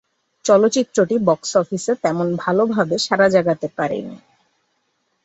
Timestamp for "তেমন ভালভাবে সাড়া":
2.03-3.27